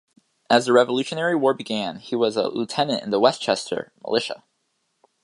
As 0.49 0.65
the 0.65 0.73
Revolutionary 0.73 1.35
War 1.35 1.53
began, 1.53 1.99
he 1.99 2.15
was 2.15 2.35
a 2.35 2.47
Lieutenant 2.49 3.03
in 3.03 3.11
the 3.11 3.19
Westchester 3.19 3.93
militia. 4.03 4.43